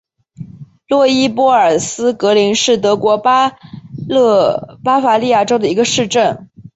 [0.87, 3.53] 洛伊波尔茨格林是德国巴
[4.83, 6.49] 伐利亚州的一个市镇。